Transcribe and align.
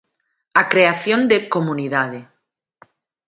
A 0.61 0.63
creación 0.71 1.21
de 1.31 1.37
comunidade. 1.55 2.19